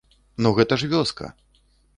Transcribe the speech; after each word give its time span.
Ну 0.45 0.51
гэта 0.61 0.73
ж 0.83 0.89
вёска! 0.95 1.33